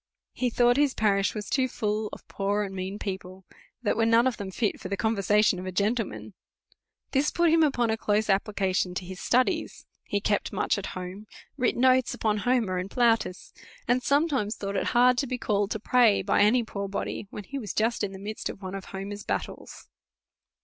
He 0.33 0.49
thought 0.49 0.77
his 0.77 0.95
parish 0.95 1.35
was 1.35 1.47
too 1.47 1.67
full 1.67 2.09
of 2.11 2.27
poor 2.27 2.63
and 2.63 2.73
mean 2.75 2.97
people, 2.97 3.45
that 3.83 3.95
were 3.95 4.07
none 4.07 4.25
of 4.25 4.37
them 4.37 4.49
fit 4.49 4.79
for 4.81 4.89
the 4.89 4.97
conversation 4.97 5.59
of 5.59 5.67
a 5.67 5.71
gentle 5.71 6.07
man. 6.07 6.33
This 7.11 7.29
put 7.29 7.51
him 7.51 7.61
upon 7.61 7.91
a 7.91 7.97
close 7.97 8.27
application 8.27 8.95
to 8.95 9.05
his 9.05 9.19
stu 9.19 9.43
dies. 9.43 9.85
He 10.05 10.19
kept 10.19 10.51
much 10.51 10.79
at 10.79 10.87
home, 10.97 11.27
writ 11.55 11.77
notes 11.77 12.15
upon 12.15 12.37
Homer 12.39 12.79
and 12.79 12.89
Plautus, 12.89 13.53
and 13.87 14.01
sometimes 14.01 14.55
thought 14.55 14.75
it 14.75 14.85
hard 14.97 15.19
to 15.19 15.27
be 15.27 15.37
call 15.37 15.65
ed 15.65 15.69
to 15.69 15.79
pray 15.79 16.23
by 16.23 16.41
any 16.41 16.63
poor 16.63 16.87
body, 16.87 17.27
when 17.29 17.43
he 17.43 17.59
was 17.59 17.71
just 17.71 18.03
in 18.03 18.11
the 18.11 18.17
midst 18.17 18.49
of 18.49 18.59
one 18.63 18.73
of 18.73 18.85
Homer's 18.85 19.21
battles. 19.23 19.87